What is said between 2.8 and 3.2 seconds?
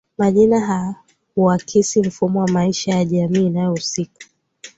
ya